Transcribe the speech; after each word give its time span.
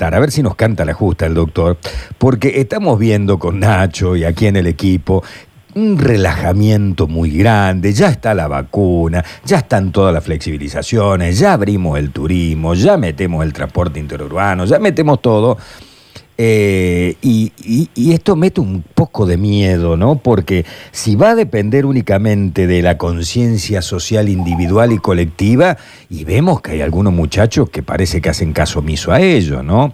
A 0.00 0.10
ver 0.18 0.32
si 0.32 0.42
nos 0.42 0.56
canta 0.56 0.84
la 0.84 0.92
justa 0.92 1.24
el 1.24 1.34
doctor, 1.34 1.78
porque 2.18 2.60
estamos 2.60 2.98
viendo 2.98 3.38
con 3.38 3.60
Nacho 3.60 4.16
y 4.16 4.24
aquí 4.24 4.48
en 4.48 4.56
el 4.56 4.66
equipo 4.66 5.22
un 5.76 5.96
relajamiento 5.98 7.06
muy 7.06 7.30
grande, 7.30 7.92
ya 7.92 8.08
está 8.08 8.34
la 8.34 8.48
vacuna, 8.48 9.24
ya 9.44 9.58
están 9.58 9.92
todas 9.92 10.12
las 10.12 10.24
flexibilizaciones, 10.24 11.38
ya 11.38 11.52
abrimos 11.52 11.96
el 11.96 12.10
turismo, 12.10 12.74
ya 12.74 12.96
metemos 12.96 13.44
el 13.44 13.52
transporte 13.52 14.00
interurbano, 14.00 14.64
ya 14.64 14.80
metemos 14.80 15.22
todo. 15.22 15.58
Eh, 16.36 17.14
y, 17.22 17.52
y- 17.64 17.88
y 17.94 18.12
esto 18.12 18.34
mete 18.34 18.60
un 18.60 18.82
poco 18.82 19.24
de 19.24 19.36
miedo, 19.36 19.96
¿no? 19.96 20.16
Porque 20.16 20.64
si 20.90 21.14
va 21.14 21.30
a 21.30 21.34
depender 21.36 21.86
únicamente 21.86 22.66
de 22.66 22.82
la 22.82 22.98
conciencia 22.98 23.82
social 23.82 24.28
individual 24.28 24.92
y 24.92 24.98
colectiva, 24.98 25.76
y 26.10 26.24
vemos 26.24 26.60
que 26.60 26.72
hay 26.72 26.80
algunos 26.80 27.12
muchachos 27.12 27.70
que 27.70 27.82
parece 27.84 28.20
que 28.20 28.30
hacen 28.30 28.52
caso 28.52 28.80
omiso 28.80 29.12
a 29.12 29.20
ello, 29.20 29.62
¿no? 29.62 29.92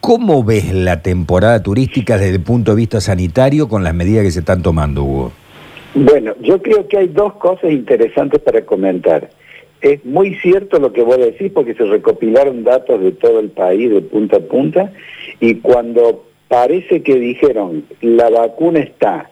¿Cómo 0.00 0.44
ves 0.44 0.72
la 0.74 1.00
temporada 1.02 1.62
turística 1.62 2.18
desde 2.18 2.36
el 2.36 2.42
punto 2.42 2.72
de 2.72 2.76
vista 2.76 3.00
sanitario 3.00 3.68
con 3.68 3.82
las 3.82 3.94
medidas 3.94 4.24
que 4.24 4.30
se 4.30 4.40
están 4.40 4.62
tomando, 4.62 5.02
Hugo? 5.04 5.32
Bueno, 5.94 6.34
yo 6.42 6.60
creo 6.62 6.86
que 6.86 6.98
hay 6.98 7.08
dos 7.08 7.32
cosas 7.34 7.70
interesantes 7.72 8.40
para 8.40 8.64
comentar. 8.64 9.30
Es 9.80 10.04
muy 10.04 10.34
cierto 10.36 10.78
lo 10.78 10.92
que 10.92 11.02
vos 11.02 11.18
decís 11.18 11.52
porque 11.52 11.74
se 11.74 11.84
recopilaron 11.84 12.64
datos 12.64 13.00
de 13.00 13.12
todo 13.12 13.40
el 13.40 13.50
país 13.50 13.90
de 13.90 14.00
punta 14.00 14.38
a 14.38 14.40
punta 14.40 14.92
y 15.38 15.56
cuando 15.56 16.24
parece 16.48 17.02
que 17.02 17.14
dijeron 17.16 17.84
la 18.00 18.28
vacuna 18.30 18.80
está, 18.80 19.30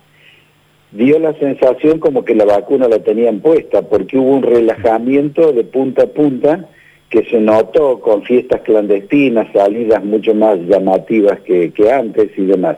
dio 0.92 1.18
la 1.18 1.34
sensación 1.34 1.98
como 1.98 2.24
que 2.24 2.34
la 2.34 2.44
vacuna 2.44 2.86
la 2.86 3.00
tenían 3.00 3.40
puesta 3.40 3.82
porque 3.82 4.18
hubo 4.18 4.36
un 4.36 4.42
relajamiento 4.42 5.52
de 5.52 5.64
punta 5.64 6.04
a 6.04 6.06
punta 6.06 6.68
que 7.10 7.24
se 7.24 7.40
notó 7.40 8.00
con 8.00 8.22
fiestas 8.22 8.60
clandestinas, 8.62 9.48
salidas 9.52 10.04
mucho 10.04 10.34
más 10.34 10.58
llamativas 10.60 11.40
que, 11.40 11.72
que 11.72 11.90
antes 11.90 12.30
y 12.36 12.42
demás. 12.42 12.76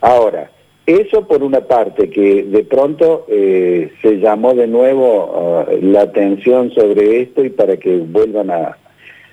Ahora, 0.00 0.50
eso 0.86 1.28
por 1.28 1.42
una 1.44 1.60
parte, 1.60 2.10
que 2.10 2.42
de 2.42 2.64
pronto 2.64 3.24
eh, 3.28 3.92
se 4.02 4.18
llamó 4.18 4.54
de 4.54 4.66
nuevo 4.66 5.64
ah, 5.68 5.72
la 5.80 6.02
atención 6.02 6.72
sobre 6.72 7.22
esto 7.22 7.44
y 7.44 7.50
para 7.50 7.76
que 7.76 7.98
vuelvan 7.98 8.50
a, 8.50 8.78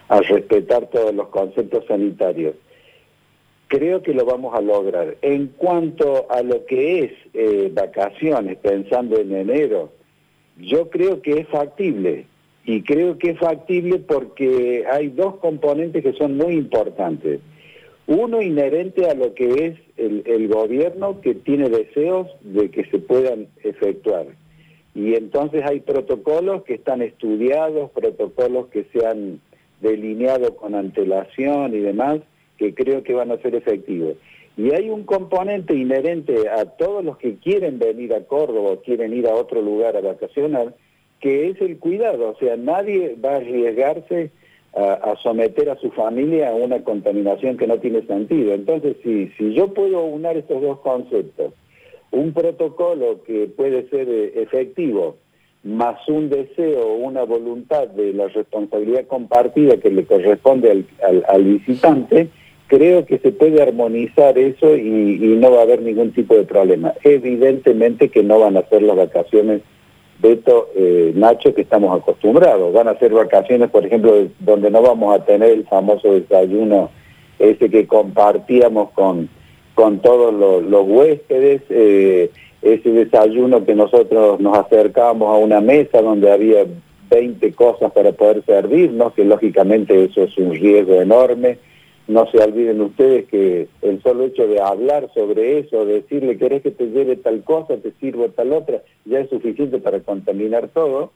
respetar 0.09 0.88
todos 0.88 1.14
los 1.14 1.27
conceptos 1.27 1.86
sanitarios. 1.88 2.55
Creo 3.67 4.02
que 4.02 4.14
lo 4.14 4.25
vamos 4.25 4.55
a 4.55 4.61
lograr. 4.61 5.17
En 5.22 5.47
cuanto 5.55 6.25
a 6.31 6.42
lo 6.42 6.66
que 6.66 7.03
es 7.03 7.11
eh, 7.36 7.70
vacaciones, 7.72 8.58
pensando 8.58 9.20
en 9.20 9.36
enero, 9.36 9.92
yo 10.58 10.89
creo 10.89 11.22
que 11.22 11.39
es 11.42 11.47
factible. 11.47 12.25
Y 12.66 12.81
creo 12.81 13.20
que 13.20 13.31
es 13.31 13.39
factible 13.39 14.00
porque 14.00 14.86
hay 14.92 15.09
dos 15.09 15.36
componentes 15.36 16.03
que 16.03 16.14
son 16.14 16.38
muy 16.38 16.53
importantes. 16.53 17.39
Uno 18.09 18.41
inherente 18.41 19.07
a 19.07 19.13
lo 19.13 19.35
que 19.35 19.67
es 19.67 19.77
el, 19.95 20.47
gobierno 20.47 21.21
que 21.21 21.35
tiene 21.35 21.69
deseos 21.69 22.27
de 22.41 22.71
que 22.71 22.83
se 22.85 22.97
puedan 22.97 23.45
efectuar. 23.63 24.25
Y 24.95 25.13
entonces 25.13 25.61
hay 25.63 25.81
protocolos 25.81 26.63
que 26.63 26.73
están 26.73 27.03
estudiados, 27.03 27.91
protocolos 27.91 28.69
que 28.69 28.85
se 28.91 29.05
han 29.05 29.39
delineado 29.80 30.55
con 30.55 30.73
antelación 30.73 31.75
y 31.75 31.81
demás, 31.81 32.21
que 32.57 32.73
creo 32.73 33.03
que 33.03 33.13
van 33.13 33.30
a 33.30 33.37
ser 33.43 33.53
efectivos. 33.53 34.15
Y 34.57 34.73
hay 34.73 34.89
un 34.89 35.03
componente 35.03 35.75
inherente 35.75 36.49
a 36.49 36.65
todos 36.65 37.05
los 37.05 37.19
que 37.19 37.35
quieren 37.35 37.77
venir 37.77 38.15
a 38.15 38.25
Córdoba 38.25 38.71
o 38.71 38.81
quieren 38.81 39.13
ir 39.13 39.27
a 39.27 39.35
otro 39.35 39.61
lugar 39.61 39.95
a 39.95 40.02
vacacionar, 40.02 40.73
que 41.19 41.49
es 41.49 41.61
el 41.61 41.77
cuidado. 41.77 42.30
O 42.31 42.39
sea, 42.39 42.57
nadie 42.57 43.15
va 43.23 43.33
a 43.33 43.37
arriesgarse 43.37 44.31
a, 44.75 45.16
someter 45.23 45.70
a 45.70 45.75
su 45.78 45.89
familia 45.92 46.50
a 46.50 46.56
una 46.56 46.84
contaminación 46.84 47.58
que 47.58 47.67
no 47.67 47.78
tiene 47.80 48.02
sentido. 48.03 48.53
Entonces, 48.53 48.98
si, 49.03 49.28
si 49.38 49.53
yo 49.53 49.73
puedo 49.73 50.03
unar 50.06 50.38
estos 50.38 50.61
dos 50.61 50.80
conceptos, 50.80 51.53
un 52.11 52.34
protocolo 52.34 53.22
que 53.23 53.48
puede 53.48 53.88
ser 53.89 54.08
eh, 54.09 54.34
efectivo, 54.42 55.17
más 55.64 56.08
un 56.08 56.30
deseo, 56.30 56.93
una 56.93 57.23
voluntad 57.23 57.88
de 57.89 58.14
la 58.14 58.27
responsabilidad 58.30 59.05
compartida 59.08 59.77
que 59.77 59.89
le 59.92 60.05
corresponde 60.05 60.72
al, 60.72 60.86
al- 61.05 61.26
al 61.27 61.43
visitante, 61.43 62.30
creo 62.67 63.05
que 63.05 63.17
se 63.17 63.32
puede 63.32 63.61
armonizar 63.61 64.38
eso 64.38 64.76
y, 64.77 65.20
y 65.22 65.36
no 65.38 65.52
va 65.52 65.60
a 65.60 65.64
haber 65.64 65.82
ningún 65.82 66.11
tipo 66.11 66.36
de 66.36 66.43
problema. 66.43 66.93
Evidentemente 67.04 68.10
que 68.10 68.23
no 68.23 68.39
van 68.39 68.55
a 68.58 68.67
ser 68.70 68.83
las 68.83 68.95
vacaciones, 68.95 69.61
Beto, 70.21 70.69
eh, 70.75 71.13
Nacho, 71.15 71.53
que 71.53 71.61
estamos 71.61 71.97
acostumbrados. 71.97 72.73
Van 72.73 72.87
a 72.87 72.99
ser 72.99 73.13
vacaciones, 73.13 73.69
por 73.69 73.85
ejemplo, 73.85 74.27
donde 74.39 74.69
no 74.69 74.81
vamos 74.81 75.15
a 75.15 75.23
tener 75.23 75.52
el 75.52 75.65
famoso 75.65 76.11
desayuno 76.13 76.89
ese 77.39 77.69
que 77.69 77.87
compartíamos 77.87 78.91
con, 78.91 79.30
con 79.73 79.99
todos 79.99 80.33
los, 80.33 80.87
huéspedes, 80.87 81.61
eh, 81.69 82.31
ese 82.61 82.89
desayuno 82.89 83.63
que 83.63 83.73
nosotros 83.75 84.39
nos 84.41 84.57
acercábamos 84.57 85.30
a 85.33 85.37
una 85.37 85.61
mesa 85.61 86.02
donde 86.02 86.30
había 86.30 86.65
20 87.09 87.53
cosas 87.53 87.91
para 87.93 88.11
poder 88.11 88.43
servirnos, 88.45 89.13
que 89.13 89.23
lógicamente 89.23 90.03
eso 90.03 90.23
es 90.23 90.37
un 90.37 90.53
riesgo 90.53 91.01
enorme. 91.01 91.57
No 92.09 92.25
se 92.31 92.39
olviden 92.39 92.81
ustedes 92.81 93.27
que 93.27 93.67
el 93.83 94.02
solo 94.02 94.23
hecho 94.23 94.47
de 94.47 94.59
hablar 94.59 95.11
sobre 95.14 95.59
eso, 95.59 95.86
decirle, 95.86 96.39
querés 96.39 96.64
que 96.64 96.71
te 96.71 96.87
lleve 96.87 97.17
tal 97.17 97.43
cosa, 97.43 97.77
te 97.77 97.92
sirvo 97.99 98.30
tal 98.30 98.52
otra, 98.52 98.81
ya 99.05 99.20
es 99.20 99.30
suficiente 99.30 99.77
para 99.77 99.99
contaminar 99.99 100.69
todo. 100.69 101.11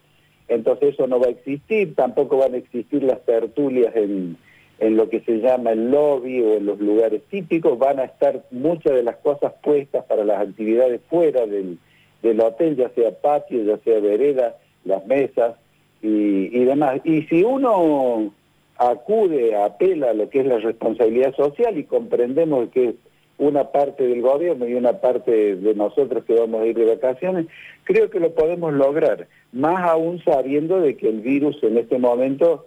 Entonces 0.47 0.93
eso 0.93 1.07
no 1.07 1.19
va 1.19 1.25
a 1.25 1.31
existir, 1.31 1.95
tampoco 1.95 2.37
van 2.37 2.53
a 2.53 2.57
existir 2.57 3.01
las 3.01 3.19
tertulias 3.25 3.95
en, 3.95 4.37
en 4.77 4.95
lo 4.95 5.09
que 5.09 5.21
se 5.21 5.39
llama 5.39 5.71
el 5.71 5.89
lobby 5.89 6.41
o 6.41 6.57
en 6.57 6.67
los 6.67 6.79
lugares 6.79 7.23
típicos, 7.31 7.79
van 7.79 7.99
a 7.99 8.03
estar 8.03 8.43
muchas 8.51 8.93
de 8.93 9.01
las 9.01 9.15
cosas 9.15 9.51
puestas 9.63 10.05
para 10.05 10.23
las 10.23 10.47
actividades 10.47 11.01
fuera 11.09 11.47
del, 11.47 11.79
del 12.21 12.39
hotel, 12.39 12.75
ya 12.75 12.89
sea 12.89 13.19
patio, 13.19 13.63
ya 13.63 13.77
sea 13.77 13.99
vereda, 13.99 14.57
las 14.85 15.03
mesas 15.07 15.55
y, 16.03 16.55
y 16.55 16.65
demás. 16.65 17.01
Y 17.03 17.23
si 17.23 17.43
uno 17.43 18.31
acude, 18.78 19.56
apela 19.56 20.11
a 20.11 20.13
lo 20.13 20.29
que 20.29 20.41
es 20.41 20.45
la 20.45 20.57
responsabilidad 20.57 21.35
social 21.35 21.78
y 21.78 21.84
comprendemos 21.84 22.69
que 22.69 22.89
es 22.89 22.95
una 23.38 23.72
parte 23.72 24.07
del 24.07 24.22
gobierno 24.22 24.67
y 24.67 24.73
una 24.75 24.94
parte 24.94 25.56
de 25.56 25.75
nosotros 25.75 26.23
que 26.25 26.34
vamos 26.34 26.61
a 26.61 26.66
ir 26.66 26.75
de 26.75 26.95
vacaciones, 26.95 27.47
creo 27.83 28.09
que 28.09 28.19
lo 28.19 28.33
podemos 28.33 28.73
lograr, 28.73 29.28
más 29.51 29.83
aún 29.83 30.23
sabiendo 30.23 30.79
de 30.79 30.95
que 30.95 31.09
el 31.09 31.22
virus 31.22 31.62
en 31.63 31.78
este 31.78 31.97
momento 31.97 32.66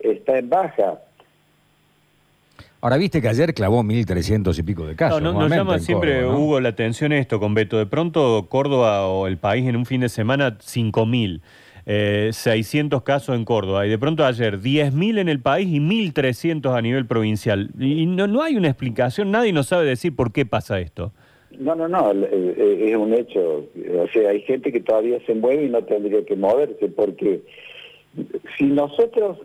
está 0.00 0.38
en 0.38 0.48
baja. 0.48 1.00
Ahora 2.80 2.96
viste 2.96 3.20
que 3.20 3.28
ayer 3.28 3.54
clavó 3.54 3.82
1.300 3.82 4.56
y 4.56 4.62
pico 4.62 4.86
de 4.86 4.94
casos. 4.94 5.20
No, 5.20 5.32
no, 5.32 5.40
nos 5.40 5.50
llama 5.50 5.80
siempre, 5.80 6.20
Córdoba, 6.20 6.32
¿no? 6.32 6.38
Hugo, 6.38 6.60
la 6.60 6.68
atención 6.68 7.12
esto 7.12 7.40
con 7.40 7.54
Beto. 7.54 7.76
De 7.76 7.86
pronto, 7.86 8.46
Córdoba 8.48 9.08
o 9.08 9.26
el 9.26 9.36
país 9.36 9.66
en 9.66 9.74
un 9.74 9.84
fin 9.84 10.00
de 10.00 10.08
semana, 10.08 10.58
5.000. 10.58 11.40
Eh, 11.90 12.28
600 12.34 13.02
casos 13.02 13.34
en 13.34 13.46
Córdoba. 13.46 13.86
Y 13.86 13.88
de 13.88 13.98
pronto 13.98 14.22
ayer, 14.26 14.60
10.000 14.60 15.20
en 15.20 15.28
el 15.30 15.40
país 15.40 15.68
y 15.68 15.80
1.300 15.80 16.76
a 16.76 16.82
nivel 16.82 17.06
provincial. 17.06 17.70
Y 17.78 18.04
no, 18.04 18.26
no 18.26 18.42
hay 18.42 18.56
una 18.56 18.68
explicación, 18.68 19.30
nadie 19.30 19.54
nos 19.54 19.68
sabe 19.68 19.86
decir 19.86 20.14
por 20.14 20.30
qué 20.30 20.44
pasa 20.44 20.80
esto. 20.80 21.12
No, 21.58 21.74
no, 21.74 21.88
no, 21.88 22.12
es 22.12 22.94
un 22.94 23.14
hecho. 23.14 23.64
O 24.00 24.08
sea, 24.12 24.28
hay 24.28 24.42
gente 24.42 24.70
que 24.70 24.80
todavía 24.80 25.18
se 25.24 25.34
mueve 25.34 25.64
y 25.64 25.70
no 25.70 25.82
tendría 25.82 26.22
que 26.26 26.36
moverse, 26.36 26.88
porque 26.88 27.40
si 28.58 28.66
nosotros 28.66 29.38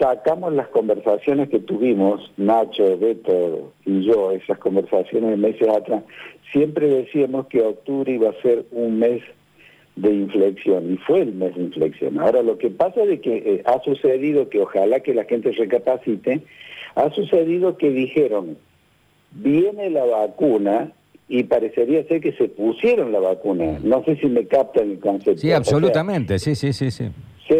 sacamos 0.00 0.54
las 0.54 0.68
conversaciones 0.68 1.50
que 1.50 1.58
tuvimos, 1.58 2.32
Nacho, 2.38 2.96
Beto 2.96 3.74
y 3.84 4.06
yo, 4.06 4.32
esas 4.32 4.56
conversaciones 4.56 5.32
de 5.32 5.36
meses 5.36 5.68
atrás, 5.68 6.02
siempre 6.50 6.88
decíamos 6.88 7.46
que 7.48 7.60
octubre 7.60 8.10
iba 8.10 8.30
a 8.30 8.42
ser 8.42 8.64
un 8.72 8.98
mes 8.98 9.22
de 10.00 10.12
inflexión, 10.14 10.92
y 10.92 10.96
fue 10.98 11.22
el 11.22 11.32
mes 11.34 11.54
de 11.54 11.62
inflexión. 11.62 12.18
Ahora, 12.18 12.42
lo 12.42 12.56
que 12.58 12.70
pasa 12.70 13.02
es 13.04 13.20
que 13.20 13.36
eh, 13.36 13.62
ha 13.66 13.80
sucedido 13.82 14.48
que 14.48 14.60
ojalá 14.60 15.00
que 15.00 15.14
la 15.14 15.24
gente 15.24 15.50
recapacite, 15.52 16.42
ha 16.94 17.10
sucedido 17.10 17.76
que 17.76 17.90
dijeron, 17.90 18.56
viene 19.32 19.90
la 19.90 20.04
vacuna 20.04 20.92
y 21.28 21.44
parecería 21.44 22.02
ser 22.08 22.20
que 22.20 22.32
se 22.32 22.48
pusieron 22.48 23.12
la 23.12 23.20
vacuna. 23.20 23.78
No 23.82 24.02
sé 24.04 24.16
si 24.16 24.26
me 24.26 24.46
captan 24.46 24.90
el 24.90 24.98
concepto. 24.98 25.40
Sí, 25.40 25.46
O 25.48 25.50
sea, 25.50 25.56
absolutamente, 25.58 26.38
sí, 26.38 26.54
sí, 26.54 26.72
sí, 26.72 26.90
sí. 26.90 27.08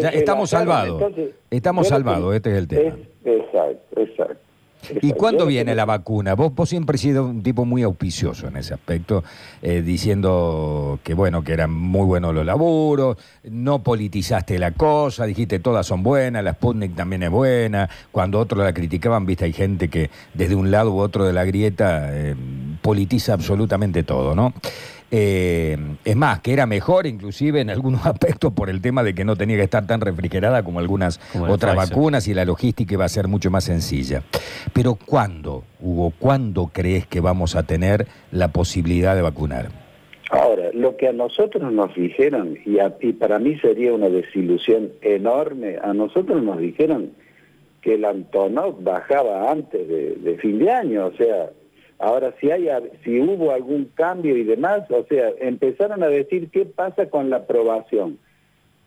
Ya 0.01 0.09
estamos 0.11 0.51
salvados. 0.51 1.01
entonces, 1.03 1.35
Estamos 1.51 1.89
salvados, 1.89 2.35
este 2.35 2.51
es 2.53 2.57
el 2.59 2.69
tema. 2.69 2.97
es- 3.25 3.37
exacto, 3.39 4.01
exacto. 4.01 4.37
¿Y 5.03 5.13
cuándo 5.13 5.47
viene 5.47 5.75
la 5.75 5.85
vacuna? 5.85 6.35
Vos, 6.35 6.55
vos 6.55 6.69
siempre 6.69 6.95
has 6.95 7.01
sido 7.01 7.27
un 7.27 7.43
tipo 7.43 7.65
muy 7.65 7.83
auspicioso 7.83 8.49
en 8.49 8.57
ese 8.57 8.75
aspecto, 8.75 9.25
eh, 9.63 9.83
diciendo 9.83 10.99
que 11.03 11.15
bueno, 11.15 11.43
que 11.45 11.53
eran 11.53 11.73
muy 11.73 12.07
buenos 12.07 12.35
los 12.35 12.45
laburos, 12.45 13.17
no 13.45 13.83
politizaste 13.83 14.59
la 14.59 14.73
cosa, 14.73 15.27
dijiste 15.27 15.59
todas 15.59 15.87
son 15.87 16.03
buenas, 16.03 16.43
la 16.45 16.53
Sputnik 16.53 16.95
también 16.95 17.23
es 17.23 17.31
buena, 17.31 17.89
cuando 18.11 18.39
otros 18.39 18.65
la 18.65 18.73
criticaban, 18.73 19.27
viste, 19.27 19.45
hay 19.45 19.53
gente 19.53 19.89
que 19.89 20.11
desde 20.35 20.55
un 20.55 20.71
lado 20.71 20.93
u 20.93 20.99
otro 20.99 21.25
de 21.25 21.33
la 21.33 21.45
grieta 21.45 22.09
eh, 22.13 22.35
politiza 22.83 23.35
absolutamente 23.35 24.03
todo, 24.03 24.35
¿no? 24.35 24.55
Eh, 25.13 25.77
es 26.05 26.15
más, 26.17 26.41
que 26.41 26.53
era 26.53 26.67
mejor 26.67 27.07
inclusive 27.07 27.61
en 27.61 27.71
algunos 27.71 28.07
aspectos 28.07 28.53
por 28.53 28.71
el 28.71 28.81
tema 28.81 29.03
de 29.03 29.15
que 29.15 29.25
no 29.25 29.35
tenía 29.37 29.57
que 29.57 29.65
estar 29.65 29.87
tan 29.87 30.01
refrigerada 30.01 30.63
como 30.63 30.79
algunas 30.79 31.19
Como 31.33 31.47
otras 31.53 31.75
Pfizer. 31.75 31.97
vacunas 31.97 32.29
y 32.29 32.35
la 32.35 32.45
logística 32.45 32.95
iba 32.95 33.05
a 33.05 33.09
ser 33.09 33.27
mucho 33.27 33.51
más 33.51 33.65
sencilla. 33.65 34.23
Pero 34.73 34.95
¿cuándo, 34.95 35.65
Hugo, 35.81 36.13
cuándo 36.19 36.71
crees 36.73 37.07
que 37.07 37.21
vamos 37.21 37.57
a 37.57 37.65
tener 37.65 38.07
la 38.31 38.49
posibilidad 38.49 39.17
de 39.17 39.23
vacunar? 39.23 39.69
Ahora, 40.31 40.71
lo 40.75 40.97
que 40.97 41.09
a 41.09 41.13
nosotros 41.13 41.73
nos 41.73 41.93
dijeron, 41.97 42.57
y, 42.65 42.79
a- 42.79 42.95
y 43.01 43.13
para 43.15 43.41
mí 43.41 43.59
sería 43.59 43.93
una 43.93 44.09
desilusión 44.09 44.91
enorme, 45.03 45.77
a 45.83 45.93
nosotros 45.93 46.41
nos 46.45 46.59
dijeron 46.61 47.11
que 47.83 47.95
el 47.95 48.05
Antonov 48.05 48.81
bajaba 48.85 49.51
antes 49.51 49.89
de, 49.89 50.15
de 50.23 50.37
fin 50.39 50.61
de 50.61 50.71
año, 50.71 51.07
o 51.07 51.13
sea, 51.17 51.51
ahora 52.01 52.35
si 52.41 52.51
hay 52.51 52.69
si 53.05 53.21
hubo 53.21 53.53
algún 53.53 53.91
cambio 53.95 54.37
y 54.37 54.45
demás, 54.45 54.91
o 54.91 55.05
sea, 55.09 55.31
empezaron 55.41 56.03
a 56.03 56.09
decir 56.09 56.51
qué 56.51 56.65
pasa 56.65 57.09
con 57.09 57.31
la 57.31 57.37
aprobación. 57.37 58.19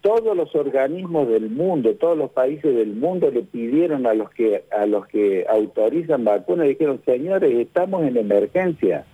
Todos 0.01 0.35
los 0.35 0.53
organismos 0.53 1.29
del 1.29 1.49
mundo, 1.49 1.95
todos 1.95 2.17
los 2.17 2.31
países 2.31 2.75
del 2.75 2.93
mundo 2.93 3.31
le 3.31 3.43
pidieron 3.43 4.05
a 4.05 4.13
los 4.13 4.29
que 4.31 4.65
a 4.71 4.85
los 4.85 5.07
que 5.07 5.45
autorizan 5.47 6.25
vacunas, 6.25 6.67
dijeron, 6.67 7.01
"Señores, 7.05 7.53
estamos 7.55 8.03
en 8.03 8.17
emergencia." 8.17 9.05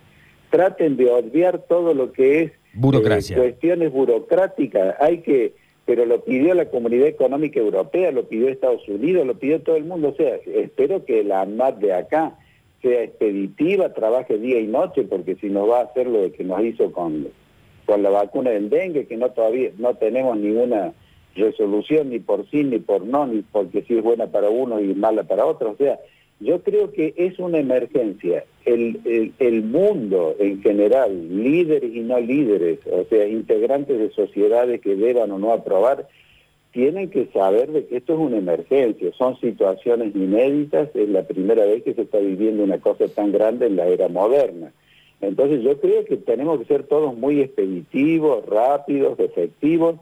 traten 0.50 0.96
de 0.96 1.08
obviar 1.10 1.62
todo 1.68 1.94
lo 1.94 2.12
que 2.12 2.42
es 2.42 2.52
Burocracia. 2.74 3.36
eh, 3.36 3.40
cuestiones 3.40 3.92
burocráticas. 3.92 4.96
Hay 5.00 5.18
que, 5.18 5.54
pero 5.86 6.04
lo 6.04 6.24
pidió 6.24 6.54
la 6.54 6.66
Comunidad 6.66 7.06
Económica 7.06 7.60
Europea, 7.60 8.10
lo 8.12 8.24
pidió 8.24 8.48
Estados 8.48 8.86
Unidos, 8.88 9.26
lo 9.26 9.34
pidió 9.34 9.60
todo 9.62 9.76
el 9.76 9.84
mundo. 9.84 10.08
O 10.08 10.14
sea, 10.14 10.36
espero 10.54 11.04
que 11.04 11.24
la 11.24 11.42
ANMAT 11.42 11.78
de 11.78 11.94
acá 11.94 12.36
sea 12.82 13.02
expeditiva, 13.02 13.92
trabaje 13.92 14.38
día 14.38 14.60
y 14.60 14.66
noche, 14.66 15.02
porque 15.04 15.36
si 15.36 15.48
no 15.48 15.66
va 15.66 15.80
a 15.80 15.84
hacer 15.84 16.06
lo 16.06 16.30
que 16.32 16.44
nos 16.44 16.62
hizo 16.62 16.92
con, 16.92 17.28
con 17.86 18.02
la 18.02 18.10
vacuna 18.10 18.50
del 18.50 18.70
dengue, 18.70 19.06
que 19.06 19.16
no 19.16 19.30
todavía 19.30 19.70
no 19.78 19.94
tenemos 19.94 20.38
ninguna 20.38 20.92
resolución 21.34 22.10
ni 22.10 22.18
por 22.18 22.48
sí 22.50 22.64
ni 22.64 22.78
por 22.78 23.04
no, 23.04 23.26
ni 23.26 23.42
porque 23.42 23.82
sí 23.82 23.98
es 23.98 24.02
buena 24.02 24.28
para 24.28 24.50
uno 24.50 24.80
y 24.80 24.94
mala 24.94 25.24
para 25.24 25.44
otro. 25.44 25.70
O 25.72 25.76
sea, 25.76 25.98
yo 26.40 26.62
creo 26.62 26.90
que 26.90 27.12
es 27.16 27.38
una 27.38 27.58
emergencia. 27.58 28.44
El, 28.64 29.32
el 29.38 29.62
mundo 29.62 30.36
en 30.38 30.62
general, 30.62 31.42
líderes 31.42 31.94
y 31.94 32.00
no 32.00 32.18
líderes, 32.18 32.78
o 32.90 33.04
sea, 33.04 33.26
integrantes 33.26 33.98
de 33.98 34.10
sociedades 34.10 34.80
que 34.80 34.96
deban 34.96 35.30
o 35.30 35.38
no 35.38 35.52
aprobar, 35.52 36.08
tienen 36.72 37.10
que 37.10 37.26
saber 37.26 37.70
de 37.70 37.86
que 37.86 37.96
esto 37.96 38.14
es 38.14 38.18
una 38.18 38.38
emergencia, 38.38 39.10
son 39.18 39.38
situaciones 39.40 40.14
inéditas, 40.14 40.88
es 40.94 41.08
la 41.08 41.22
primera 41.22 41.64
vez 41.64 41.82
que 41.82 41.94
se 41.94 42.02
está 42.02 42.18
viviendo 42.18 42.62
una 42.62 42.78
cosa 42.78 43.08
tan 43.08 43.32
grande 43.32 43.66
en 43.66 43.76
la 43.76 43.86
era 43.86 44.08
moderna. 44.08 44.72
Entonces 45.20 45.62
yo 45.62 45.80
creo 45.80 46.04
que 46.04 46.16
tenemos 46.16 46.58
que 46.60 46.66
ser 46.66 46.84
todos 46.84 47.16
muy 47.16 47.40
expeditivos, 47.40 48.46
rápidos, 48.46 49.18
efectivos, 49.18 49.96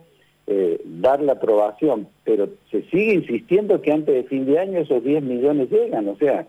eh, 0.47 0.79
dar 0.85 1.21
la 1.21 1.33
aprobación, 1.33 2.07
pero 2.23 2.49
se 2.71 2.83
sigue 2.83 3.13
insistiendo 3.13 3.81
que 3.81 3.91
antes 3.91 4.15
de 4.15 4.23
fin 4.23 4.45
de 4.45 4.59
año 4.59 4.79
esos 4.79 5.03
10 5.03 5.23
millones 5.23 5.69
llegan, 5.69 6.07
o 6.07 6.15
sea, 6.15 6.47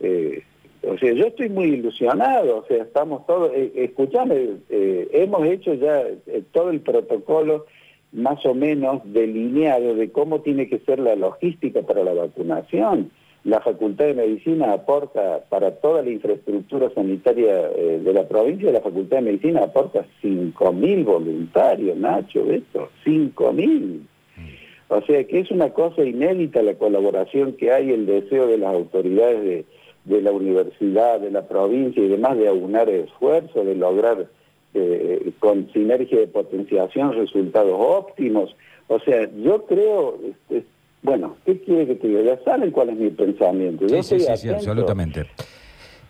eh, 0.00 0.42
o 0.84 0.98
sea, 0.98 1.12
yo 1.12 1.26
estoy 1.26 1.48
muy 1.48 1.66
ilusionado, 1.66 2.58
o 2.58 2.66
sea, 2.66 2.82
estamos 2.82 3.24
todos, 3.26 3.52
eh, 3.54 3.72
escúchame, 3.76 4.56
eh, 4.68 5.08
hemos 5.12 5.46
hecho 5.46 5.74
ya 5.74 6.00
eh, 6.00 6.42
todo 6.52 6.70
el 6.70 6.80
protocolo 6.80 7.66
más 8.12 8.44
o 8.44 8.54
menos 8.54 9.00
delineado 9.04 9.94
de 9.94 10.10
cómo 10.10 10.40
tiene 10.42 10.68
que 10.68 10.78
ser 10.80 10.98
la 10.98 11.16
logística 11.16 11.82
para 11.82 12.04
la 12.04 12.12
vacunación. 12.12 13.10
La 13.44 13.60
Facultad 13.60 14.04
de 14.04 14.14
Medicina 14.14 14.72
aporta 14.72 15.44
para 15.48 15.72
toda 15.72 16.02
la 16.02 16.10
infraestructura 16.10 16.90
sanitaria 16.94 17.70
eh, 17.76 18.00
de 18.04 18.12
la 18.12 18.28
provincia, 18.28 18.70
la 18.70 18.80
Facultad 18.80 19.16
de 19.16 19.22
Medicina 19.22 19.64
aporta 19.64 20.04
5.000 20.22 21.04
voluntarios, 21.04 21.96
Nacho, 21.96 22.48
esto, 22.52 22.90
5.000. 23.04 24.00
O 24.88 25.00
sea 25.02 25.24
que 25.24 25.40
es 25.40 25.50
una 25.50 25.70
cosa 25.70 26.04
inédita 26.04 26.62
la 26.62 26.74
colaboración 26.74 27.54
que 27.54 27.72
hay, 27.72 27.90
el 27.90 28.06
deseo 28.06 28.46
de 28.46 28.58
las 28.58 28.74
autoridades 28.74 29.42
de, 29.42 29.64
de 30.04 30.22
la 30.22 30.32
universidad, 30.32 31.18
de 31.18 31.30
la 31.30 31.48
provincia 31.48 32.02
y 32.02 32.08
demás 32.08 32.36
de 32.36 32.46
aunar 32.46 32.88
esfuerzos, 32.90 33.66
de 33.66 33.74
lograr 33.74 34.28
eh, 34.74 35.32
con 35.38 35.70
sinergia 35.72 36.18
de 36.18 36.28
potenciación 36.28 37.14
resultados 37.14 37.74
óptimos. 37.78 38.54
O 38.88 38.98
sea, 39.00 39.28
yo 39.36 39.66
creo, 39.66 40.18
este, 40.24 40.64
bueno, 41.02 41.36
¿qué 41.44 41.60
quiere 41.60 41.86
que 41.86 41.94
te 41.96 42.08
diga? 42.08 42.22
Ya 42.22 42.44
saben 42.44 42.70
cuál 42.70 42.90
es 42.90 42.96
mi 42.96 43.10
pensamiento. 43.10 43.86
Yo 43.86 44.02
Sí, 44.02 44.18
sí, 44.18 44.26
sí, 44.26 44.36
sí, 44.36 44.48
absolutamente. 44.48 45.26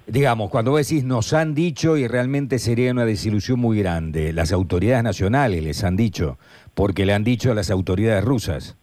Digamos, 0.07 0.51
cuando 0.51 0.73
vos 0.73 0.89
decís 0.89 1.05
nos 1.05 1.33
han 1.33 1.55
dicho 1.55 1.97
y 1.97 2.09
realmente 2.09 2.59
sería 2.59 2.91
una 2.91 3.05
desilusión 3.05 3.61
muy 3.61 3.79
grande, 3.79 4.33
las 4.33 4.53
autoridades 4.53 5.05
nacionales 5.05 5.63
les 5.63 5.85
han 5.85 5.97
dicho, 5.97 6.39
porque 6.75 7.07
le 7.07 7.15
han 7.15 7.23
dicho 7.23 7.53
a 7.53 7.55
las 7.55 7.71
autoridades 7.71 8.25
rusas. 8.25 8.77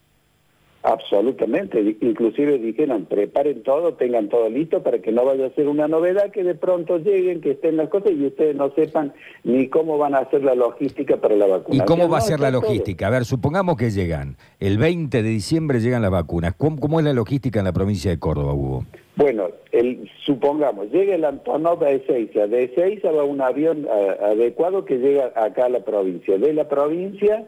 Absolutamente, 0.81 1.97
inclusive 2.01 2.57
dijeron, 2.57 3.05
preparen 3.05 3.63
todo, 3.63 3.95
tengan 3.95 4.29
todo 4.29 4.49
listo 4.49 4.81
para 4.81 4.99
que 4.99 5.11
no 5.11 5.25
vaya 5.25 5.47
a 5.47 5.49
ser 5.51 5.67
una 5.67 5.87
novedad 5.89 6.31
que 6.31 6.43
de 6.43 6.55
pronto 6.55 6.97
lleguen, 6.99 7.41
que 7.41 7.51
estén 7.51 7.75
las 7.77 7.89
cosas 7.89 8.11
y 8.13 8.25
ustedes 8.25 8.55
no 8.55 8.71
sepan 8.71 9.13
ni 9.43 9.67
cómo 9.67 9.97
van 9.97 10.15
a 10.15 10.19
hacer 10.19 10.43
la 10.43 10.55
logística 10.55 11.17
para 11.17 11.35
la 11.35 11.47
¿Y 11.47 11.51
vacunación. 11.51 11.85
cómo 11.85 12.07
va 12.09 12.19
a 12.19 12.21
ser 12.21 12.39
la 12.39 12.49
todo. 12.51 12.61
logística? 12.61 13.07
A 13.07 13.09
ver, 13.09 13.25
supongamos 13.25 13.75
que 13.75 13.91
llegan, 13.91 14.37
el 14.59 14.77
20 14.77 15.21
de 15.21 15.29
diciembre 15.29 15.79
llegan 15.81 16.01
las 16.01 16.11
vacunas. 16.11 16.53
¿Cómo, 16.57 16.79
cómo 16.79 16.99
es 16.99 17.05
la 17.05 17.13
logística 17.13 17.59
en 17.59 17.65
la 17.65 17.73
provincia 17.73 18.09
de 18.11 18.19
Córdoba, 18.19 18.53
Hugo? 18.53 18.85
Bueno, 19.17 19.49
el, 19.73 20.09
supongamos, 20.25 20.89
llega 20.91 21.13
el 21.15 21.25
Antonov 21.25 21.79
de 21.83 21.95
Ezeiza, 21.95 22.47
de 22.47 22.63
Ezeiza 22.63 23.11
va 23.11 23.25
un 23.25 23.41
avión 23.41 23.85
a- 23.89 24.27
adecuado 24.27 24.85
que 24.85 24.97
llega 24.97 25.33
acá 25.35 25.65
a 25.65 25.69
la 25.69 25.81
provincia, 25.83 26.37
de 26.37 26.53
la 26.53 26.69
provincia, 26.69 27.45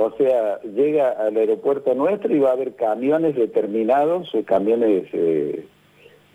o 0.00 0.16
sea, 0.16 0.60
llega 0.62 1.10
al 1.10 1.36
aeropuerto 1.36 1.94
nuestro 1.94 2.34
y 2.34 2.38
va 2.38 2.50
a 2.50 2.54
haber 2.54 2.74
camiones 2.74 3.36
determinados, 3.36 4.34
eh, 4.34 4.44
camiones, 4.44 5.04
eh, 5.12 5.66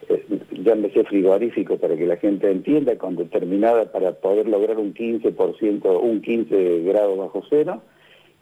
eh, 0.08 0.26
llámese 0.52 1.04
frigorífico 1.06 1.78
para 1.78 1.96
que 1.96 2.06
la 2.06 2.18
gente 2.18 2.52
entienda, 2.52 2.96
con 2.98 3.16
determinada 3.16 3.92
para 3.92 4.12
poder 4.12 4.48
lograr 4.48 4.78
un 4.78 4.94
15%, 4.94 6.00
un 6.00 6.22
15 6.22 6.84
grados 6.84 7.18
bajo 7.18 7.42
cero, 7.50 7.82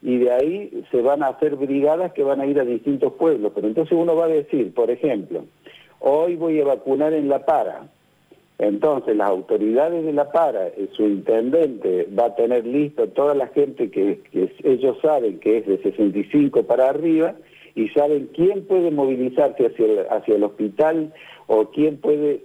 y 0.01 0.17
de 0.17 0.31
ahí 0.31 0.83
se 0.91 1.01
van 1.01 1.23
a 1.23 1.27
hacer 1.27 1.55
brigadas 1.55 2.11
que 2.11 2.23
van 2.23 2.41
a 2.41 2.45
ir 2.45 2.59
a 2.59 2.65
distintos 2.65 3.13
pueblos. 3.13 3.53
Pero 3.55 3.67
entonces 3.67 3.97
uno 3.97 4.17
va 4.17 4.25
a 4.25 4.29
decir, 4.29 4.73
por 4.73 4.91
ejemplo, 4.91 5.45
hoy 6.01 6.35
voy 6.35 6.59
a 6.59 6.65
vacunar 6.65 7.13
en 7.13 7.29
La 7.29 7.45
Para. 7.45 7.87
Entonces 8.59 9.15
las 9.15 9.29
autoridades 9.29 10.05
de 10.05 10.13
La 10.13 10.31
Para, 10.31 10.67
eh, 10.67 10.87
su 10.93 11.03
intendente 11.03 12.07
va 12.17 12.25
a 12.25 12.35
tener 12.35 12.65
listo 12.65 13.07
toda 13.09 13.33
la 13.33 13.47
gente 13.47 13.89
que, 13.89 14.19
ellos 14.63 14.97
saben 15.01 15.39
que 15.39 15.57
es 15.57 15.67
de 15.67 15.81
65 15.81 16.63
para 16.63 16.89
arriba 16.89 17.35
y 17.75 17.89
saben 17.89 18.29
quién 18.33 18.65
puede 18.65 18.91
movilizarse 18.91 19.65
hacia 19.65 19.85
el, 19.85 19.99
hacia 20.09 20.35
el 20.35 20.43
hospital 20.43 21.13
o 21.47 21.71
quién 21.71 21.97
puede 21.97 22.41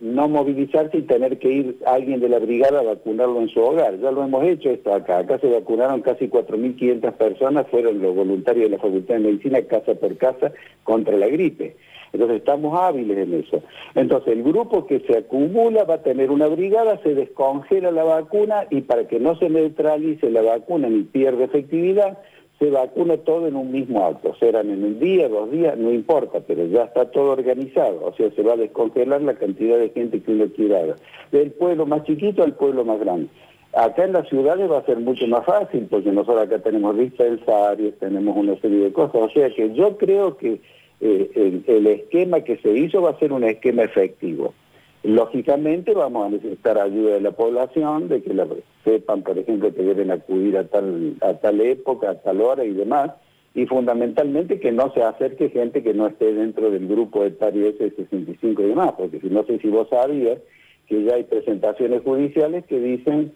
no 0.00 0.28
movilizarse 0.28 0.96
y 0.96 1.02
tener 1.02 1.38
que 1.38 1.52
ir 1.52 1.78
alguien 1.84 2.20
de 2.20 2.30
la 2.30 2.38
brigada 2.38 2.80
a 2.80 2.84
vacunarlo 2.84 3.38
en 3.40 3.48
su 3.50 3.60
hogar. 3.60 3.98
Ya 4.00 4.10
lo 4.10 4.24
hemos 4.24 4.42
hecho 4.44 4.70
esto 4.70 4.94
acá. 4.94 5.18
Acá 5.18 5.38
se 5.38 5.48
vacunaron 5.48 6.00
casi 6.00 6.26
4.500 6.26 7.12
personas, 7.12 7.66
fueron 7.70 8.00
los 8.00 8.14
voluntarios 8.14 8.70
de 8.70 8.76
la 8.76 8.82
Facultad 8.82 9.16
de 9.16 9.20
Medicina 9.20 9.60
casa 9.62 9.94
por 9.94 10.16
casa 10.16 10.52
contra 10.84 11.16
la 11.18 11.28
gripe. 11.28 11.76
Entonces 12.12 12.38
estamos 12.38 12.78
hábiles 12.78 13.18
en 13.18 13.34
eso. 13.34 13.62
Entonces 13.94 14.32
el 14.32 14.42
grupo 14.42 14.86
que 14.86 15.00
se 15.00 15.18
acumula 15.18 15.84
va 15.84 15.94
a 15.94 16.02
tener 16.02 16.30
una 16.30 16.48
brigada, 16.48 17.00
se 17.02 17.14
descongela 17.14 17.90
la 17.90 18.04
vacuna 18.04 18.66
y 18.70 18.82
para 18.82 19.06
que 19.06 19.20
no 19.20 19.36
se 19.36 19.48
neutralice 19.48 20.30
la 20.30 20.42
vacuna 20.42 20.88
ni 20.88 21.02
pierda 21.04 21.44
efectividad, 21.44 22.18
se 22.58 22.70
vacuna 22.70 23.16
todo 23.16 23.46
en 23.46 23.56
un 23.56 23.72
mismo 23.72 24.04
acto. 24.04 24.34
Serán 24.38 24.70
en 24.70 24.84
un 24.84 25.00
día, 25.00 25.28
dos 25.30 25.50
días, 25.50 25.78
no 25.78 25.90
importa, 25.90 26.40
pero 26.46 26.66
ya 26.66 26.84
está 26.84 27.10
todo 27.10 27.30
organizado. 27.30 28.04
O 28.04 28.12
sea, 28.14 28.30
se 28.32 28.42
va 28.42 28.52
a 28.52 28.56
descongelar 28.56 29.22
la 29.22 29.34
cantidad 29.34 29.78
de 29.78 29.88
gente 29.88 30.20
que 30.20 30.32
uno 30.32 30.46
quiera. 30.54 30.94
Del 31.32 31.52
pueblo 31.52 31.86
más 31.86 32.04
chiquito 32.04 32.42
al 32.42 32.54
pueblo 32.54 32.84
más 32.84 33.00
grande. 33.00 33.28
Acá 33.72 34.04
en 34.04 34.12
las 34.12 34.28
ciudades 34.28 34.70
va 34.70 34.78
a 34.78 34.84
ser 34.84 34.98
mucho 34.98 35.26
más 35.28 35.46
fácil 35.46 35.86
porque 35.88 36.10
nosotros 36.10 36.42
acá 36.42 36.58
tenemos 36.58 36.98
dispensarios, 36.98 37.94
tenemos 37.98 38.36
una 38.36 38.60
serie 38.60 38.80
de 38.80 38.92
cosas. 38.92 39.22
O 39.22 39.30
sea 39.30 39.48
que 39.48 39.72
yo 39.72 39.96
creo 39.96 40.36
que 40.36 40.60
eh, 41.00 41.62
el, 41.66 41.86
esquema 41.86 42.40
que 42.42 42.58
se 42.58 42.70
hizo 42.70 43.02
va 43.02 43.10
a 43.10 43.18
ser 43.18 43.32
un 43.32 43.44
esquema 43.44 43.82
efectivo. 43.82 44.54
Lógicamente 45.02 45.94
vamos 45.94 46.26
a 46.26 46.30
necesitar 46.30 46.78
ayuda 46.78 47.14
de 47.14 47.20
la 47.22 47.30
población, 47.30 48.08
de 48.08 48.22
que 48.22 48.34
la, 48.34 48.46
sepan, 48.84 49.22
por 49.22 49.38
ejemplo, 49.38 49.74
que 49.74 49.82
deben 49.82 50.10
acudir 50.10 50.58
a 50.58 50.64
tal, 50.64 51.16
a 51.22 51.34
tal 51.34 51.60
época, 51.60 52.10
a 52.10 52.14
tal 52.16 52.42
hora 52.42 52.64
y 52.64 52.72
demás, 52.72 53.12
y 53.54 53.66
fundamentalmente 53.66 54.60
que 54.60 54.72
no 54.72 54.92
se 54.92 55.02
acerque 55.02 55.48
gente 55.48 55.82
que 55.82 55.94
no 55.94 56.06
esté 56.06 56.34
dentro 56.34 56.70
del 56.70 56.86
grupo 56.86 57.24
etario 57.24 57.72
de 57.72 57.90
65 57.96 58.62
y 58.62 58.66
demás, 58.66 58.92
porque 58.96 59.20
si 59.20 59.28
no 59.28 59.42
sé 59.44 59.58
si 59.58 59.68
vos 59.68 59.88
sabías 59.88 60.38
que 60.86 61.02
ya 61.02 61.14
hay 61.14 61.24
presentaciones 61.24 62.02
judiciales 62.02 62.64
que 62.66 62.78
dicen, 62.78 63.32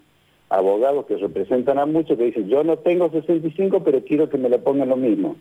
abogados 0.51 1.07
que 1.07 1.17
representan 1.17 1.79
a 1.79 1.87
muchos, 1.87 2.19
que 2.19 2.25
dicen, 2.25 2.49
yo 2.49 2.63
no 2.63 2.79
tengo 2.79 3.11
65, 3.11 3.83
pero 3.83 4.05
quiero 4.05 4.29
que 4.29 4.39
me 4.39 4.49
la 4.49 4.59
pongan 4.59 4.91
lo 4.91 4.97
mismo. 4.97 5.37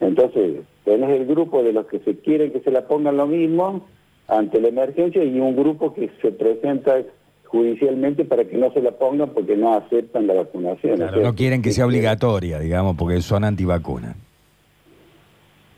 Entonces, 0.00 0.62
tenés 0.84 1.10
el 1.10 1.26
grupo 1.26 1.62
de 1.62 1.72
los 1.72 1.86
que 1.86 1.98
se 2.00 2.18
quieren 2.18 2.52
que 2.52 2.60
se 2.60 2.70
la 2.70 2.86
pongan 2.86 3.16
lo 3.16 3.26
mismo 3.26 3.86
ante 4.28 4.60
la 4.60 4.68
emergencia 4.68 5.22
y 5.24 5.38
un 5.40 5.56
grupo 5.56 5.94
que 5.94 6.10
se 6.20 6.32
presenta 6.32 6.96
judicialmente 7.44 8.24
para 8.24 8.44
que 8.44 8.56
no 8.56 8.72
se 8.72 8.82
la 8.82 8.92
pongan 8.92 9.30
porque 9.30 9.56
no 9.56 9.74
aceptan 9.74 10.26
la 10.26 10.34
vacunación. 10.34 10.96
Claro, 10.96 11.22
no 11.22 11.34
quieren 11.34 11.62
que 11.62 11.72
sea 11.72 11.86
obligatoria, 11.86 12.58
digamos, 12.58 12.96
porque 12.96 13.20
son 13.22 13.44
antivacunas. 13.44 14.16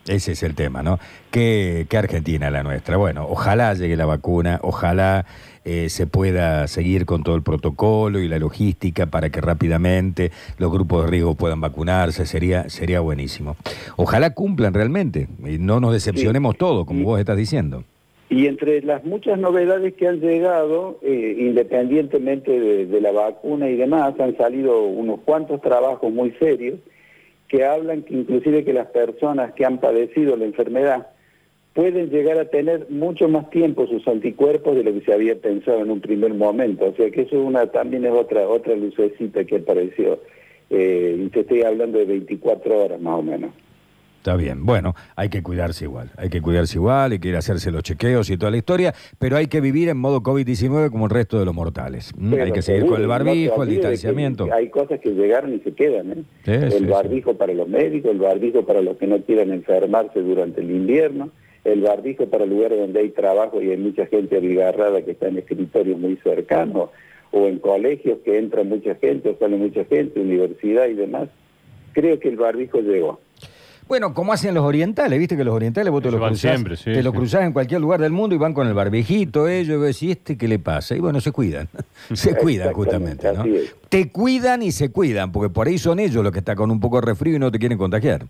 Ese 0.09 0.31
es 0.31 0.41
el 0.41 0.55
tema, 0.55 0.81
¿no? 0.81 0.97
¿Qué, 1.29 1.85
qué 1.87 1.97
Argentina 1.97 2.49
la 2.49 2.63
nuestra? 2.63 2.97
Bueno, 2.97 3.27
ojalá 3.29 3.75
llegue 3.75 3.95
la 3.95 4.07
vacuna, 4.07 4.59
ojalá 4.63 5.27
eh, 5.65 5.87
se 5.89 6.07
pueda 6.07 6.67
seguir 6.67 7.05
con 7.05 7.21
todo 7.21 7.35
el 7.35 7.43
protocolo 7.43 8.19
y 8.19 8.27
la 8.27 8.39
logística 8.39 9.05
para 9.05 9.29
que 9.29 9.39
rápidamente 9.39 10.31
los 10.57 10.71
grupos 10.71 11.05
de 11.05 11.11
riesgo 11.11 11.35
puedan 11.35 11.61
vacunarse, 11.61 12.25
sería, 12.25 12.69
sería 12.69 13.01
buenísimo. 13.01 13.55
Ojalá 13.97 14.31
cumplan 14.31 14.73
realmente 14.73 15.27
y 15.45 15.59
no 15.59 15.79
nos 15.79 15.93
decepcionemos 15.93 16.57
todos, 16.57 16.87
como 16.87 17.03
vos 17.03 17.19
estás 17.19 17.37
diciendo. 17.37 17.83
Y 18.31 18.47
entre 18.47 18.81
las 18.81 19.05
muchas 19.05 19.37
novedades 19.37 19.93
que 19.93 20.07
han 20.07 20.21
llegado, 20.21 20.97
eh, 21.03 21.35
independientemente 21.37 22.59
de, 22.59 22.87
de 22.87 23.01
la 23.01 23.11
vacuna 23.11 23.69
y 23.69 23.75
demás, 23.75 24.19
han 24.19 24.35
salido 24.37 24.85
unos 24.87 25.19
cuantos 25.19 25.61
trabajos 25.61 26.11
muy 26.11 26.31
serios 26.39 26.79
que 27.49 27.65
hablan 27.65 28.03
que 28.03 28.13
inclusive 28.13 28.63
que 28.63 28.73
las 28.73 28.87
personas 28.87 29.53
que 29.53 29.65
han 29.65 29.79
padecido 29.79 30.37
la 30.37 30.45
enfermedad 30.45 31.07
pueden 31.73 32.09
llegar 32.09 32.37
a 32.37 32.45
tener 32.45 32.87
mucho 32.89 33.27
más 33.27 33.49
tiempo 33.49 33.87
sus 33.87 34.07
anticuerpos 34.07 34.75
de 34.75 34.83
lo 34.83 34.93
que 34.93 35.01
se 35.01 35.13
había 35.13 35.35
pensado 35.35 35.81
en 35.81 35.91
un 35.91 36.01
primer 36.01 36.33
momento. 36.33 36.85
O 36.85 36.93
sea 36.93 37.09
que 37.09 37.21
eso 37.21 37.39
es 37.39 37.45
una, 37.45 37.67
también 37.67 38.05
es 38.05 38.11
otra, 38.11 38.47
otra 38.47 38.75
lucecita 38.75 39.43
que 39.43 39.57
apareció. 39.57 40.19
Eh, 40.69 41.17
y 41.19 41.29
te 41.29 41.41
estoy 41.41 41.63
hablando 41.63 41.97
de 41.97 42.05
24 42.05 42.85
horas 42.85 43.01
más 43.01 43.19
o 43.19 43.23
menos. 43.23 43.51
Está 44.19 44.35
bien. 44.35 44.65
Bueno, 44.65 44.95
hay 45.15 45.29
que 45.29 45.41
cuidarse 45.41 45.85
igual. 45.85 46.11
Hay 46.17 46.29
que 46.29 46.41
cuidarse 46.41 46.77
igual, 46.77 47.13
hay 47.13 47.19
que 47.19 47.29
ir 47.29 47.35
a 47.37 47.39
hacerse 47.39 47.71
los 47.71 47.83
chequeos 47.83 48.29
y 48.29 48.35
toda 48.35 48.51
la 48.51 48.57
historia, 48.57 48.93
pero 49.17 49.37
hay 49.37 49.47
que 49.47 49.61
vivir 49.61 49.87
en 49.87 49.95
modo 49.95 50.21
COVID-19 50.21 50.91
como 50.91 51.05
el 51.05 51.11
resto 51.11 51.39
de 51.39 51.45
los 51.45 51.55
mortales. 51.55 52.11
Hay 52.37 52.51
que 52.51 52.61
seguir 52.61 52.85
con 52.85 52.99
el 52.99 53.07
barbijo, 53.07 53.63
el 53.63 53.69
distanciamiento. 53.69 54.49
Hay 54.53 54.67
cosas 54.69 54.99
que 54.99 55.11
llegaron 55.11 55.53
y 55.53 55.59
se 55.59 55.71
quedan. 55.71 56.11
¿eh? 56.11 56.69
el 56.75 56.87
barbijo 56.87 57.35
para 57.35 57.53
los 57.53 57.69
médicos, 57.69 58.11
el 58.11 58.19
barbijo 58.19 58.65
para 58.65 58.81
los 58.81 58.97
que 58.97 59.07
no 59.07 59.21
quieran 59.21 59.53
enfermarse 59.53 60.19
durante 60.19 60.59
el 60.59 60.69
invierno, 60.69 61.29
el 61.63 61.79
barbijo 61.79 62.25
para 62.25 62.45
lugares 62.45 62.77
donde 62.77 62.99
hay 62.99 63.09
trabajo 63.11 63.61
y 63.61 63.71
hay 63.71 63.77
mucha 63.77 64.05
gente 64.07 64.35
abigarrada 64.35 65.01
que 65.01 65.11
está 65.11 65.29
en 65.29 65.37
escritorios 65.37 65.97
muy 65.97 66.17
cercanos 66.17 66.89
o 67.31 67.47
en 67.47 67.59
colegios 67.59 68.17
que 68.25 68.37
entra 68.37 68.65
mucha 68.65 68.95
gente 68.95 69.29
o 69.29 69.37
sale 69.37 69.55
mucha 69.55 69.85
gente, 69.85 70.19
universidad 70.19 70.87
y 70.89 70.95
demás. 70.95 71.29
Creo 71.93 72.19
que 72.19 72.27
el 72.27 72.35
barbijo 72.35 72.81
llegó. 72.81 73.21
Bueno, 73.89 74.13
como 74.13 74.31
hacen 74.31 74.53
los 74.53 74.63
orientales, 74.63 75.17
viste 75.17 75.35
que 75.35 75.43
los 75.43 75.55
orientales 75.55 75.91
vos 75.91 76.03
te 76.03 76.11
lo 76.11 76.19
cruzás, 76.19 76.39
siempre, 76.39 76.77
sí, 76.77 76.93
te 76.93 77.01
lo 77.01 77.09
sí. 77.09 77.17
cruzás 77.17 77.43
en 77.43 77.53
cualquier 77.53 77.81
lugar 77.81 77.99
del 77.99 78.11
mundo 78.11 78.35
y 78.35 78.37
van 78.37 78.53
con 78.53 78.67
el 78.67 78.75
barbijito 78.75 79.47
ellos, 79.47 79.73
y 79.73 79.77
vos 79.77 79.87
decís, 79.87 80.11
¿este 80.11 80.37
qué 80.37 80.47
le 80.47 80.59
pasa? 80.59 80.95
Y 80.95 80.99
bueno, 80.99 81.19
se 81.19 81.31
cuidan, 81.31 81.67
se 82.13 82.35
cuidan 82.35 82.71
justamente, 82.71 83.33
¿no? 83.33 83.43
Te 83.89 84.11
cuidan 84.11 84.61
y 84.61 84.71
se 84.71 84.91
cuidan, 84.91 85.31
porque 85.31 85.51
por 85.51 85.67
ahí 85.67 85.79
son 85.79 85.99
ellos 85.99 86.23
los 86.23 86.31
que 86.31 86.37
están 86.37 86.55
con 86.55 86.69
un 86.69 86.79
poco 86.79 87.01
de 87.01 87.07
resfrío 87.07 87.37
y 87.37 87.39
no 87.39 87.51
te 87.51 87.57
quieren 87.57 87.79
contagiar. 87.79 88.27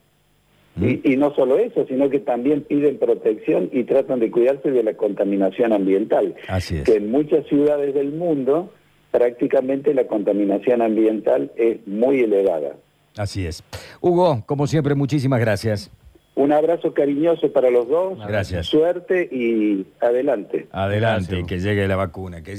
Y, 0.79 1.01
y 1.11 1.17
no 1.17 1.35
solo 1.35 1.57
eso, 1.57 1.85
sino 1.89 2.09
que 2.09 2.19
también 2.19 2.61
piden 2.61 2.97
protección 2.97 3.69
y 3.73 3.83
tratan 3.83 4.21
de 4.21 4.31
cuidarse 4.31 4.71
de 4.71 4.81
la 4.81 4.93
contaminación 4.93 5.73
ambiental. 5.73 6.35
Así 6.47 6.77
es. 6.77 6.83
Que 6.83 6.95
en 6.95 7.11
muchas 7.11 7.45
ciudades 7.47 7.93
del 7.93 8.13
mundo 8.13 8.71
prácticamente 9.11 9.93
la 9.93 10.07
contaminación 10.07 10.81
ambiental 10.81 11.51
es 11.57 11.85
muy 11.85 12.21
elevada. 12.21 12.77
Así 13.17 13.45
es. 13.45 13.63
Hugo, 14.01 14.43
como 14.45 14.67
siempre, 14.67 14.95
muchísimas 14.95 15.39
gracias. 15.39 15.91
Un 16.35 16.53
abrazo 16.53 16.93
cariñoso 16.93 17.51
para 17.51 17.69
los 17.69 17.89
dos. 17.89 18.17
Gracias. 18.25 18.67
Suerte 18.67 19.27
y 19.29 19.85
adelante. 19.99 20.67
Adelante, 20.71 21.31
Gracias. 21.35 21.47
que 21.49 21.59
llegue 21.59 21.85
la 21.87 21.97
vacuna. 21.97 22.41
Que 22.43 22.55